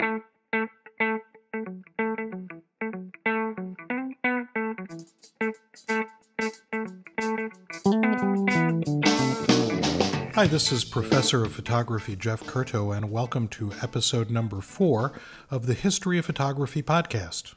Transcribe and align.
Hi, 0.00 0.06
this 10.46 10.70
is 10.70 10.84
Professor 10.84 11.44
of 11.44 11.52
Photography 11.52 12.14
Jeff 12.14 12.44
Curto, 12.44 12.96
and 12.96 13.10
welcome 13.10 13.48
to 13.48 13.72
episode 13.82 14.30
number 14.30 14.60
four 14.60 15.12
of 15.50 15.66
the 15.66 15.74
History 15.74 16.18
of 16.18 16.26
Photography 16.26 16.80
podcast. 16.82 17.56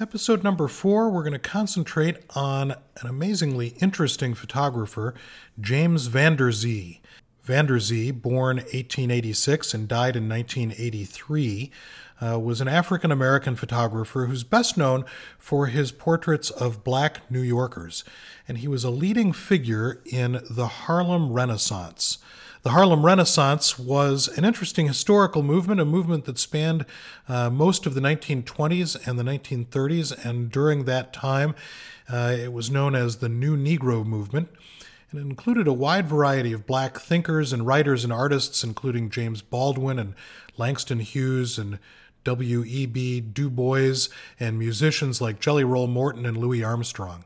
Episode 0.00 0.42
number 0.42 0.66
four, 0.66 1.10
we're 1.10 1.22
going 1.22 1.32
to 1.32 1.38
concentrate 1.38 2.16
on 2.34 2.72
an 2.72 3.06
amazingly 3.06 3.76
interesting 3.80 4.34
photographer, 4.34 5.14
James 5.60 6.08
Van 6.08 6.34
der 6.34 6.50
Zee. 6.50 7.00
Van 7.46 7.66
der 7.66 7.78
Zee, 7.78 8.10
born 8.10 8.56
1886 8.56 9.72
and 9.72 9.86
died 9.86 10.16
in 10.16 10.28
1983, 10.28 11.70
uh, 12.20 12.40
was 12.40 12.60
an 12.60 12.66
African 12.66 13.12
American 13.12 13.54
photographer 13.54 14.26
who's 14.26 14.42
best 14.42 14.76
known 14.76 15.04
for 15.38 15.68
his 15.68 15.92
portraits 15.92 16.50
of 16.50 16.82
black 16.82 17.30
New 17.30 17.40
Yorkers, 17.40 18.02
and 18.48 18.58
he 18.58 18.66
was 18.66 18.82
a 18.82 18.90
leading 18.90 19.32
figure 19.32 20.02
in 20.06 20.40
the 20.50 20.66
Harlem 20.66 21.32
Renaissance. 21.32 22.18
The 22.64 22.70
Harlem 22.70 23.06
Renaissance 23.06 23.78
was 23.78 24.26
an 24.36 24.44
interesting 24.44 24.88
historical 24.88 25.44
movement, 25.44 25.80
a 25.80 25.84
movement 25.84 26.24
that 26.24 26.40
spanned 26.40 26.84
uh, 27.28 27.48
most 27.48 27.86
of 27.86 27.94
the 27.94 28.00
1920s 28.00 29.06
and 29.06 29.20
the 29.20 29.22
1930s, 29.22 30.24
and 30.24 30.50
during 30.50 30.84
that 30.86 31.12
time, 31.12 31.54
uh, 32.12 32.34
it 32.36 32.52
was 32.52 32.72
known 32.72 32.96
as 32.96 33.18
the 33.18 33.28
New 33.28 33.56
Negro 33.56 34.04
Movement. 34.04 34.48
Included 35.16 35.66
a 35.66 35.72
wide 35.72 36.06
variety 36.06 36.52
of 36.52 36.66
black 36.66 36.98
thinkers 36.98 37.52
and 37.52 37.66
writers 37.66 38.04
and 38.04 38.12
artists, 38.12 38.62
including 38.62 39.08
James 39.08 39.40
Baldwin 39.40 39.98
and 39.98 40.14
Langston 40.58 41.00
Hughes 41.00 41.58
and 41.58 41.78
W.E.B. 42.24 43.20
Du 43.20 43.48
Bois, 43.48 44.08
and 44.38 44.58
musicians 44.58 45.20
like 45.20 45.40
Jelly 45.40 45.64
Roll 45.64 45.86
Morton 45.86 46.26
and 46.26 46.36
Louis 46.36 46.62
Armstrong. 46.62 47.24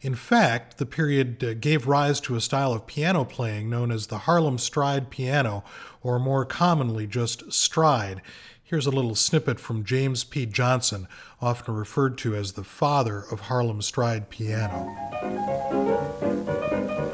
In 0.00 0.14
fact, 0.14 0.78
the 0.78 0.86
period 0.86 1.44
uh, 1.44 1.54
gave 1.54 1.86
rise 1.86 2.20
to 2.22 2.34
a 2.34 2.40
style 2.40 2.72
of 2.72 2.86
piano 2.86 3.24
playing 3.24 3.70
known 3.70 3.92
as 3.92 4.06
the 4.06 4.18
Harlem 4.18 4.58
Stride 4.58 5.10
piano, 5.10 5.62
or 6.02 6.18
more 6.18 6.44
commonly 6.44 7.06
just 7.06 7.52
stride. 7.52 8.20
Here's 8.64 8.86
a 8.86 8.90
little 8.90 9.14
snippet 9.14 9.60
from 9.60 9.84
James 9.84 10.24
P. 10.24 10.44
Johnson, 10.44 11.06
often 11.40 11.74
referred 11.74 12.18
to 12.18 12.34
as 12.34 12.52
the 12.52 12.64
father 12.64 13.24
of 13.30 13.42
Harlem 13.42 13.80
Stride 13.80 14.28
piano. 14.28 14.96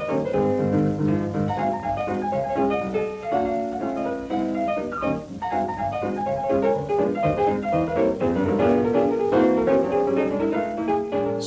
Thank 0.07 0.33
you. 0.35 0.64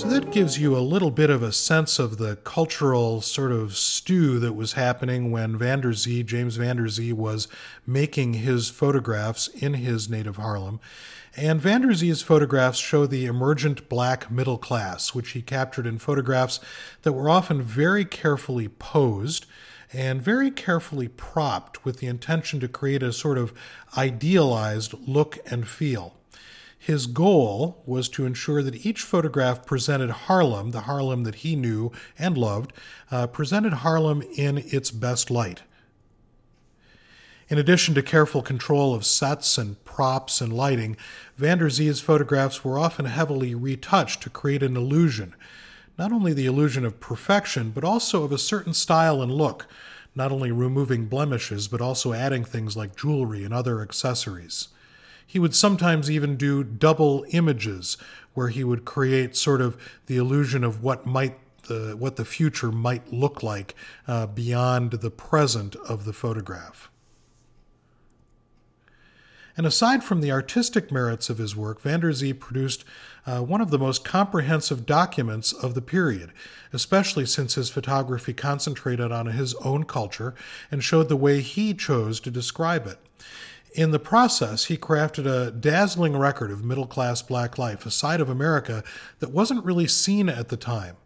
That 0.02 0.30
gives 0.30 0.60
you 0.60 0.76
a 0.76 0.80
little 0.80 1.10
bit 1.10 1.30
of 1.30 1.42
a 1.42 1.50
sense 1.50 1.98
of 1.98 2.18
the 2.18 2.36
cultural 2.36 3.20
sort 3.20 3.50
of 3.50 3.76
stew 3.76 4.38
that 4.38 4.52
was 4.52 4.74
happening 4.74 5.30
when 5.30 5.56
Van 5.56 5.80
der 5.80 5.92
Zee, 5.92 6.22
James 6.22 6.56
Van 6.56 6.76
der 6.76 6.88
Zee, 6.88 7.12
was 7.12 7.48
making 7.86 8.34
his 8.34 8.68
photographs 8.68 9.48
in 9.48 9.74
his 9.74 10.08
native 10.08 10.36
Harlem. 10.36 10.78
And 11.36 11.60
Van 11.60 11.80
der 11.80 11.94
Zee's 11.94 12.22
photographs 12.22 12.78
show 12.78 13.06
the 13.06 13.26
emergent 13.26 13.88
black 13.88 14.30
middle 14.30 14.58
class, 14.58 15.14
which 15.14 15.30
he 15.30 15.42
captured 15.42 15.86
in 15.86 15.98
photographs 15.98 16.60
that 17.02 17.14
were 17.14 17.30
often 17.30 17.62
very 17.62 18.04
carefully 18.04 18.68
posed 18.68 19.46
and 19.92 20.20
very 20.20 20.50
carefully 20.50 21.08
propped 21.08 21.84
with 21.84 21.98
the 21.98 22.06
intention 22.06 22.60
to 22.60 22.68
create 22.68 23.02
a 23.02 23.12
sort 23.12 23.38
of 23.38 23.54
idealized 23.96 24.94
look 25.08 25.38
and 25.50 25.66
feel. 25.66 26.17
His 26.78 27.06
goal 27.06 27.82
was 27.84 28.08
to 28.10 28.24
ensure 28.24 28.62
that 28.62 28.86
each 28.86 29.02
photograph 29.02 29.66
presented 29.66 30.10
Harlem, 30.10 30.70
the 30.70 30.82
Harlem 30.82 31.24
that 31.24 31.36
he 31.36 31.56
knew 31.56 31.92
and 32.18 32.38
loved, 32.38 32.72
uh, 33.10 33.26
presented 33.26 33.74
Harlem 33.74 34.22
in 34.36 34.58
its 34.58 34.90
best 34.90 35.30
light. 35.30 35.62
In 37.48 37.58
addition 37.58 37.94
to 37.94 38.02
careful 38.02 38.42
control 38.42 38.94
of 38.94 39.06
sets 39.06 39.56
and 39.56 39.82
props 39.84 40.40
and 40.40 40.52
lighting, 40.52 40.96
Van 41.36 41.58
der 41.58 41.70
Zee's 41.70 42.00
photographs 42.00 42.62
were 42.62 42.78
often 42.78 43.06
heavily 43.06 43.54
retouched 43.54 44.22
to 44.22 44.30
create 44.30 44.62
an 44.62 44.76
illusion, 44.76 45.34
not 45.98 46.12
only 46.12 46.32
the 46.32 46.46
illusion 46.46 46.84
of 46.84 47.00
perfection, 47.00 47.70
but 47.70 47.84
also 47.84 48.22
of 48.22 48.32
a 48.32 48.38
certain 48.38 48.74
style 48.74 49.22
and 49.22 49.32
look, 49.32 49.66
not 50.14 50.30
only 50.30 50.52
removing 50.52 51.06
blemishes, 51.06 51.68
but 51.68 51.80
also 51.80 52.12
adding 52.12 52.44
things 52.44 52.76
like 52.76 52.96
jewelry 52.96 53.44
and 53.44 53.54
other 53.54 53.80
accessories. 53.80 54.68
He 55.28 55.38
would 55.38 55.54
sometimes 55.54 56.10
even 56.10 56.36
do 56.36 56.64
double 56.64 57.26
images 57.32 57.98
where 58.32 58.48
he 58.48 58.64
would 58.64 58.86
create 58.86 59.36
sort 59.36 59.60
of 59.60 59.76
the 60.06 60.16
illusion 60.16 60.64
of 60.64 60.82
what 60.82 61.04
might 61.04 61.38
the, 61.64 61.94
what 61.98 62.16
the 62.16 62.24
future 62.24 62.72
might 62.72 63.12
look 63.12 63.42
like 63.42 63.74
uh, 64.06 64.26
beyond 64.26 64.92
the 64.92 65.10
present 65.10 65.76
of 65.86 66.06
the 66.06 66.14
photograph. 66.14 66.90
And 69.54 69.66
aside 69.66 70.02
from 70.02 70.22
the 70.22 70.32
artistic 70.32 70.90
merits 70.90 71.28
of 71.28 71.36
his 71.36 71.54
work, 71.54 71.80
Van 71.82 72.00
der 72.00 72.12
Zee 72.12 72.32
produced 72.32 72.86
uh, 73.26 73.40
one 73.40 73.60
of 73.60 73.70
the 73.70 73.78
most 73.78 74.04
comprehensive 74.04 74.86
documents 74.86 75.52
of 75.52 75.74
the 75.74 75.82
period, 75.82 76.32
especially 76.72 77.26
since 77.26 77.56
his 77.56 77.68
photography 77.68 78.32
concentrated 78.32 79.12
on 79.12 79.26
his 79.26 79.54
own 79.56 79.84
culture 79.84 80.34
and 80.70 80.82
showed 80.82 81.10
the 81.10 81.16
way 81.16 81.42
he 81.42 81.74
chose 81.74 82.18
to 82.20 82.30
describe 82.30 82.86
it. 82.86 82.98
In 83.74 83.90
the 83.90 83.98
process, 83.98 84.64
he 84.64 84.76
crafted 84.76 85.26
a 85.26 85.50
dazzling 85.50 86.16
record 86.16 86.50
of 86.50 86.64
middle 86.64 86.86
class 86.86 87.22
black 87.22 87.58
life, 87.58 87.84
a 87.86 87.90
side 87.90 88.20
of 88.20 88.28
America 88.28 88.82
that 89.20 89.30
wasn't 89.30 89.64
really 89.64 89.86
seen 89.86 90.28
at 90.28 90.48
the 90.48 90.56
time. 90.56 90.96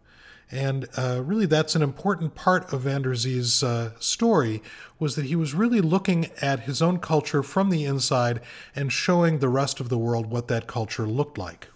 And 0.49 0.87
uh, 0.95 1.21
really, 1.23 1.45
that's 1.47 1.75
an 1.75 1.81
important 1.81 2.35
part 2.35 2.71
of 2.71 2.81
Van 2.81 3.01
der 3.01 3.15
Zee's 3.15 3.63
uh, 3.63 3.91
story 3.99 4.61
was 4.99 5.15
that 5.15 5.25
he 5.25 5.35
was 5.35 5.53
really 5.53 5.81
looking 5.81 6.29
at 6.41 6.61
his 6.61 6.81
own 6.81 6.99
culture 6.99 7.41
from 7.41 7.69
the 7.69 7.85
inside 7.85 8.39
and 8.75 8.93
showing 8.93 9.39
the 9.39 9.49
rest 9.49 9.79
of 9.79 9.89
the 9.89 9.97
world 9.97 10.27
what 10.27 10.47
that 10.49 10.67
culture 10.67 11.07
looked 11.07 11.37
like. 11.37 11.69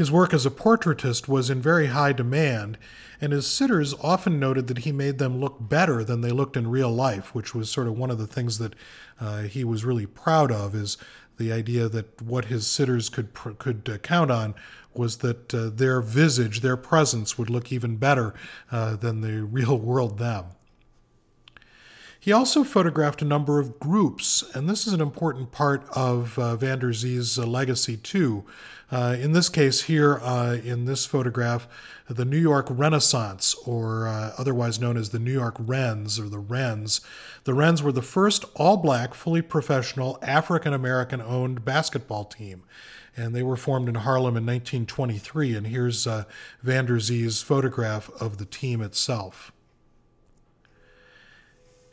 His 0.00 0.10
work 0.10 0.32
as 0.32 0.46
a 0.46 0.50
portraitist 0.50 1.28
was 1.28 1.50
in 1.50 1.60
very 1.60 1.88
high 1.88 2.14
demand, 2.14 2.78
and 3.20 3.34
his 3.34 3.46
sitters 3.46 3.92
often 4.02 4.40
noted 4.40 4.66
that 4.68 4.78
he 4.78 4.92
made 4.92 5.18
them 5.18 5.38
look 5.38 5.58
better 5.60 6.02
than 6.02 6.22
they 6.22 6.30
looked 6.30 6.56
in 6.56 6.70
real 6.70 6.90
life, 6.90 7.34
which 7.34 7.54
was 7.54 7.68
sort 7.68 7.86
of 7.86 7.98
one 7.98 8.10
of 8.10 8.16
the 8.16 8.26
things 8.26 8.56
that 8.56 8.74
uh, 9.20 9.42
he 9.42 9.62
was 9.62 9.84
really 9.84 10.06
proud 10.06 10.50
of. 10.50 10.74
Is 10.74 10.96
the 11.36 11.52
idea 11.52 11.86
that 11.90 12.22
what 12.22 12.46
his 12.46 12.66
sitters 12.66 13.10
could 13.10 13.34
could 13.34 13.90
uh, 13.92 13.98
count 13.98 14.30
on 14.30 14.54
was 14.94 15.18
that 15.18 15.52
uh, 15.52 15.68
their 15.68 16.00
visage, 16.00 16.62
their 16.62 16.78
presence, 16.78 17.36
would 17.36 17.50
look 17.50 17.70
even 17.70 17.98
better 17.98 18.32
uh, 18.72 18.96
than 18.96 19.20
the 19.20 19.44
real 19.58 19.76
world 19.76 20.16
them. 20.16 20.46
He 22.22 22.32
also 22.32 22.64
photographed 22.64 23.22
a 23.22 23.24
number 23.24 23.58
of 23.58 23.80
groups, 23.80 24.44
and 24.54 24.68
this 24.68 24.86
is 24.86 24.92
an 24.92 25.00
important 25.00 25.52
part 25.52 25.88
of 25.96 26.38
uh, 26.38 26.54
Van 26.54 26.78
der 26.78 26.92
Zee's 26.92 27.38
uh, 27.38 27.46
legacy 27.46 27.96
too. 27.96 28.44
Uh, 28.92 29.16
in 29.18 29.32
this 29.32 29.48
case, 29.48 29.84
here 29.84 30.18
uh, 30.20 30.58
in 30.62 30.84
this 30.84 31.06
photograph, 31.06 31.66
the 32.08 32.26
New 32.26 32.38
York 32.38 32.66
Renaissance, 32.68 33.54
or 33.64 34.06
uh, 34.06 34.34
otherwise 34.36 34.78
known 34.78 34.98
as 34.98 35.10
the 35.10 35.18
New 35.18 35.32
York 35.32 35.56
Rens 35.58 36.20
or 36.20 36.28
the 36.28 36.38
Rens. 36.38 37.00
The 37.44 37.54
Rens 37.54 37.82
were 37.82 37.92
the 37.92 38.02
first 38.02 38.44
all 38.54 38.76
black, 38.76 39.14
fully 39.14 39.40
professional, 39.40 40.18
African 40.20 40.74
American 40.74 41.22
owned 41.22 41.64
basketball 41.64 42.26
team. 42.26 42.64
And 43.16 43.34
they 43.34 43.42
were 43.42 43.56
formed 43.56 43.88
in 43.88 43.94
Harlem 43.94 44.36
in 44.36 44.44
1923. 44.44 45.54
And 45.54 45.66
here's 45.68 46.06
uh, 46.06 46.24
Van 46.62 46.84
der 46.84 46.98
Zee's 46.98 47.40
photograph 47.40 48.10
of 48.20 48.36
the 48.36 48.44
team 48.44 48.82
itself. 48.82 49.52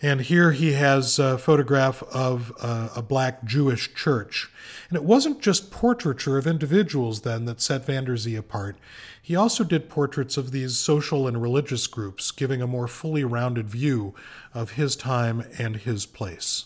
And 0.02 0.22
here 0.22 0.52
he 0.52 0.74
has 0.74 1.18
a 1.18 1.40
photograph 1.40 2.04
of 2.04 2.52
a, 2.62 2.92
a, 2.98 3.02
black 3.02 3.44
Jewish 3.44 3.96
church. 3.96 4.52
And 4.90 4.96
it 4.96 5.04
wasn't 5.04 5.42
just 5.42 5.72
portraiture 5.72 6.38
of 6.38 6.46
individuals 6.46 7.22
then 7.22 7.46
that 7.46 7.62
set 7.62 7.86
Van 7.86 8.06
der 8.06 8.16
Zee 8.16 8.36
apart. 8.36 8.78
He 9.20 9.36
also 9.36 9.64
did 9.64 9.90
portraits 9.90 10.38
of 10.38 10.52
these 10.52 10.78
social 10.78 11.28
and 11.28 11.42
religious 11.42 11.88
groups, 11.88 12.32
giving 12.32 12.62
a 12.62 12.68
more 12.68 12.88
fully 12.88 13.24
rounded 13.24 13.70
view 13.70 14.14
of 14.54 14.72
his 14.72 14.96
time 14.96 15.46
and 15.58 15.78
his 15.78 16.06
place. 16.06 16.66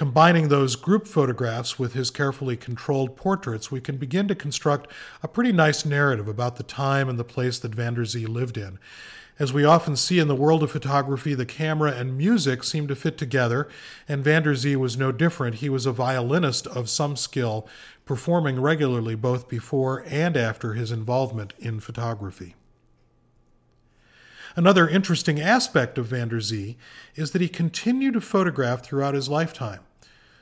Combining 0.00 0.48
those 0.48 0.76
group 0.76 1.06
photographs 1.06 1.78
with 1.78 1.92
his 1.92 2.10
carefully 2.10 2.56
controlled 2.56 3.16
portraits, 3.16 3.70
we 3.70 3.82
can 3.82 3.98
begin 3.98 4.26
to 4.26 4.34
construct 4.34 4.90
a 5.22 5.28
pretty 5.28 5.52
nice 5.52 5.84
narrative 5.84 6.26
about 6.26 6.56
the 6.56 6.62
time 6.62 7.06
and 7.06 7.18
the 7.18 7.22
place 7.22 7.58
that 7.58 7.74
Van 7.74 7.92
der 7.92 8.06
Zee 8.06 8.24
lived 8.24 8.56
in. 8.56 8.78
As 9.38 9.52
we 9.52 9.62
often 9.62 9.96
see 9.96 10.18
in 10.18 10.26
the 10.26 10.34
world 10.34 10.62
of 10.62 10.70
photography, 10.70 11.34
the 11.34 11.44
camera 11.44 11.92
and 11.92 12.16
music 12.16 12.64
seem 12.64 12.88
to 12.88 12.96
fit 12.96 13.18
together, 13.18 13.68
and 14.08 14.24
Van 14.24 14.42
der 14.42 14.54
Zee 14.54 14.74
was 14.74 14.96
no 14.96 15.12
different. 15.12 15.56
He 15.56 15.68
was 15.68 15.84
a 15.84 15.92
violinist 15.92 16.66
of 16.68 16.88
some 16.88 17.14
skill, 17.14 17.68
performing 18.06 18.58
regularly 18.58 19.16
both 19.16 19.50
before 19.50 20.02
and 20.06 20.34
after 20.34 20.72
his 20.72 20.90
involvement 20.90 21.52
in 21.58 21.78
photography. 21.78 22.54
Another 24.56 24.88
interesting 24.88 25.38
aspect 25.38 25.98
of 25.98 26.06
van 26.06 26.28
der 26.28 26.40
Zee 26.40 26.78
is 27.16 27.32
that 27.32 27.42
he 27.42 27.48
continued 27.48 28.14
to 28.14 28.22
photograph 28.22 28.82
throughout 28.82 29.12
his 29.12 29.28
lifetime. 29.28 29.80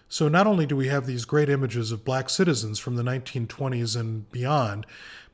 So 0.08 0.28
not 0.28 0.46
only 0.46 0.66
do 0.66 0.74
we 0.76 0.88
have 0.88 1.06
these 1.06 1.24
great 1.24 1.48
images 1.48 1.92
of 1.92 2.04
black 2.04 2.30
citizens 2.30 2.78
from 2.78 2.96
the 2.96 3.02
1920s 3.02 3.98
and 3.98 4.30
beyond, 4.32 4.86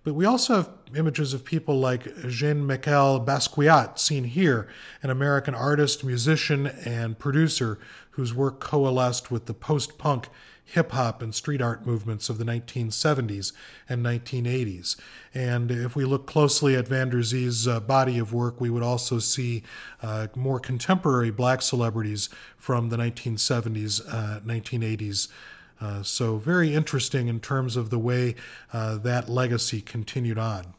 but 0.04 0.14
we 0.14 0.26
also 0.26 0.56
have 0.56 0.70
images 0.94 1.32
of 1.32 1.44
people 1.44 1.80
like 1.80 2.14
Jean 2.28 2.66
Michel 2.66 3.18
Basquiat, 3.24 3.98
seen 3.98 4.24
here, 4.24 4.68
an 5.02 5.10
American 5.10 5.54
artist, 5.54 6.04
musician, 6.04 6.66
and 6.66 7.18
producer 7.18 7.78
whose 8.10 8.34
work 8.34 8.60
coalesced 8.60 9.30
with 9.30 9.46
the 9.46 9.54
post 9.54 9.98
punk 9.98 10.28
hip 10.64 10.92
hop 10.92 11.20
and 11.22 11.34
street 11.34 11.60
art 11.60 11.86
movements 11.86 12.28
of 12.28 12.38
the 12.38 12.44
1970s 12.44 13.52
and 13.88 14.04
1980s. 14.04 14.96
And 15.34 15.70
if 15.70 15.94
we 15.94 16.04
look 16.04 16.26
closely 16.26 16.74
at 16.74 16.88
van 16.88 17.10
der 17.10 17.22
Zee's 17.22 17.68
uh, 17.68 17.80
body 17.80 18.18
of 18.18 18.32
work, 18.32 18.60
we 18.60 18.70
would 18.70 18.82
also 18.82 19.18
see 19.18 19.62
uh, 20.02 20.28
more 20.34 20.58
contemporary 20.58 21.30
black 21.30 21.60
celebrities 21.60 22.30
from 22.56 22.88
the 22.88 22.96
1970s, 22.96 24.00
uh, 24.08 24.40
1980s. 24.40 25.28
Uh, 25.80 26.02
so, 26.02 26.36
very 26.36 26.74
interesting 26.74 27.28
in 27.28 27.40
terms 27.40 27.76
of 27.76 27.90
the 27.90 27.98
way 27.98 28.34
uh, 28.72 28.96
that 28.98 29.28
legacy 29.28 29.80
continued 29.80 30.38
on. 30.38 30.74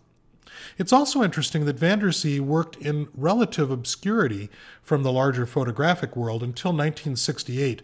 It's 0.77 0.91
also 0.91 1.23
interesting 1.23 1.65
that 1.65 1.79
van 1.79 1.99
der 1.99 2.11
Zee 2.11 2.39
worked 2.39 2.75
in 2.75 3.07
relative 3.13 3.71
obscurity 3.71 4.49
from 4.81 5.03
the 5.03 5.11
larger 5.11 5.45
photographic 5.45 6.15
world 6.15 6.43
until 6.43 6.71
1968, 6.71 7.81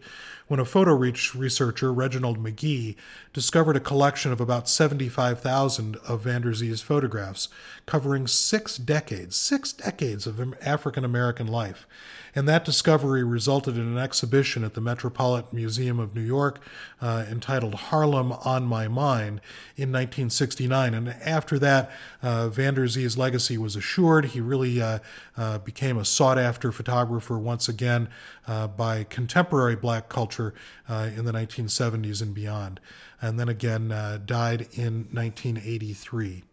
when 0.47 0.59
a 0.59 0.65
photo 0.65 0.93
reach 0.93 1.33
researcher, 1.33 1.93
Reginald 1.93 2.37
McGhee, 2.43 2.97
discovered 3.31 3.77
a 3.77 3.79
collection 3.79 4.33
of 4.33 4.41
about 4.41 4.67
75,000 4.67 5.95
of 6.05 6.21
van 6.21 6.41
der 6.41 6.53
Zee's 6.53 6.81
photographs, 6.81 7.47
covering 7.85 8.27
six 8.27 8.75
decades, 8.75 9.37
six 9.37 9.71
decades 9.71 10.27
of 10.27 10.53
African 10.61 11.05
American 11.05 11.47
life. 11.47 11.87
And 12.35 12.47
that 12.47 12.63
discovery 12.63 13.23
resulted 13.23 13.75
in 13.75 13.87
an 13.87 13.97
exhibition 13.97 14.63
at 14.63 14.73
the 14.73 14.81
Metropolitan 14.81 15.49
Museum 15.53 15.99
of 15.99 16.15
New 16.15 16.21
York 16.21 16.61
uh, 17.01 17.25
entitled 17.29 17.75
Harlem 17.75 18.31
on 18.31 18.65
My 18.65 18.87
Mind 18.87 19.41
in 19.75 19.91
1969. 19.91 20.93
And 20.93 21.09
after 21.09 21.59
that, 21.59 21.91
uh, 22.23 22.47
van 22.47 22.75
der 22.75 22.80
Zee's 22.87 23.17
legacy 23.17 23.57
was 23.57 23.75
assured. 23.75 24.25
He 24.25 24.41
really 24.41 24.81
uh, 24.81 24.99
uh 25.37 25.57
became 25.59 25.97
a 25.97 26.05
sought 26.05 26.37
after 26.37 26.71
photographer 26.71 27.37
once 27.37 27.69
again 27.69 28.09
uh, 28.47 28.67
by 28.67 29.03
contemporary 29.03 29.75
black 29.75 30.09
culture 30.09 30.53
uh, 30.89 31.09
in 31.15 31.25
the 31.25 31.31
1970s 31.31 32.21
and 32.21 32.33
beyond 32.33 32.79
and 33.21 33.39
then 33.39 33.47
again 33.47 33.91
uh, 33.91 34.19
died 34.25 34.67
in 34.73 35.07
1983. 35.11 36.43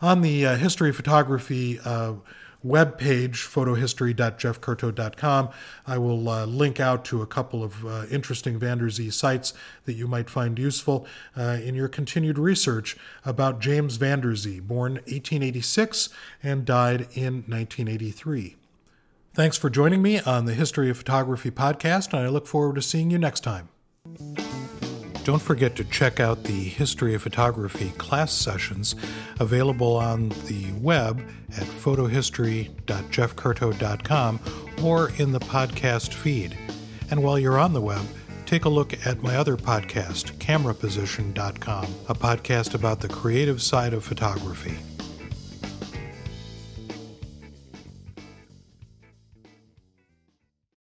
On 0.00 0.22
the 0.22 0.42
history 0.56 0.90
of 0.90 0.96
photography 0.96 1.78
webpage, 2.66 3.36
photohistory.jeffcurto.com, 3.36 5.48
I 5.86 5.98
will 5.98 6.28
uh, 6.28 6.46
link 6.46 6.80
out 6.80 7.04
to 7.06 7.22
a 7.22 7.26
couple 7.26 7.62
of 7.62 7.86
uh, 7.86 8.06
interesting 8.10 8.58
van 8.58 8.78
der 8.78 8.90
Zee 8.90 9.10
sites 9.10 9.54
that 9.84 9.94
you 9.94 10.08
might 10.08 10.28
find 10.28 10.58
useful 10.58 11.06
uh, 11.36 11.58
in 11.62 11.74
your 11.74 11.88
continued 11.88 12.38
research 12.38 12.96
about 13.24 13.60
James 13.60 13.96
van 13.96 14.20
der 14.20 14.34
Zee, 14.34 14.60
born 14.60 14.94
1886 14.94 16.08
and 16.42 16.64
died 16.64 17.02
in 17.14 17.44
1983. 17.46 18.56
Thanks 19.34 19.58
for 19.58 19.68
joining 19.68 20.00
me 20.00 20.20
on 20.20 20.46
the 20.46 20.54
History 20.54 20.88
of 20.88 20.96
Photography 20.96 21.50
podcast, 21.50 22.12
and 22.12 22.22
I 22.22 22.28
look 22.28 22.46
forward 22.46 22.76
to 22.76 22.82
seeing 22.82 23.10
you 23.10 23.18
next 23.18 23.40
time. 23.40 23.68
Don't 25.26 25.42
forget 25.42 25.74
to 25.74 25.82
check 25.82 26.20
out 26.20 26.44
the 26.44 26.52
History 26.52 27.16
of 27.16 27.22
Photography 27.22 27.90
class 27.98 28.32
sessions 28.32 28.94
available 29.40 29.96
on 29.96 30.28
the 30.46 30.70
web 30.80 31.20
at 31.48 31.64
photohistory.jeffcurto.com 31.64 34.40
or 34.84 35.10
in 35.18 35.32
the 35.32 35.40
podcast 35.40 36.14
feed. 36.14 36.56
And 37.10 37.24
while 37.24 37.40
you're 37.40 37.58
on 37.58 37.72
the 37.72 37.80
web, 37.80 38.06
take 38.46 38.66
a 38.66 38.68
look 38.68 39.04
at 39.04 39.24
my 39.24 39.34
other 39.34 39.56
podcast, 39.56 40.30
cameraposition.com, 40.38 41.86
a 42.08 42.14
podcast 42.14 42.74
about 42.74 43.00
the 43.00 43.08
creative 43.08 43.60
side 43.60 43.94
of 43.94 44.04
photography. 44.04 44.78